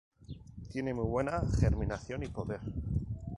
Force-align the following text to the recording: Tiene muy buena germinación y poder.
Tiene 0.71 0.95
muy 0.95 1.05
buena 1.05 1.43
germinación 1.59 2.23
y 2.23 2.27
poder. 2.27 2.59